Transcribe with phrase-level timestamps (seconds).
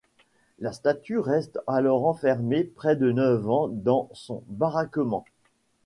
[0.57, 5.25] La statue reste alors enfermée près de neuf ans dans son baraquement.